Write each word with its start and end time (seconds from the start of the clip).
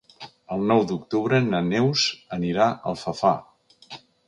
El 0.53 0.63
nou 0.71 0.79
d'octubre 0.91 1.41
na 1.51 1.59
Neus 1.67 2.07
anirà 2.39 2.67
a 2.71 2.81
Alfafar. 2.95 3.37